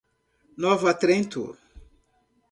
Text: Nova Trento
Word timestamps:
Nova 0.57 0.93
Trento 0.97 1.45